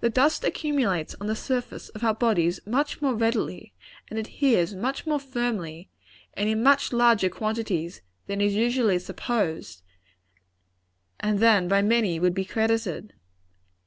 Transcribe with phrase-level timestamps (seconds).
[0.00, 3.72] The dust accumulates on the surface of our bodies much more readily,
[4.10, 5.88] and adheres much more firmly,
[6.34, 9.80] and in much larger quantities, than is usually supposed,
[11.18, 13.14] and than by many would be credited.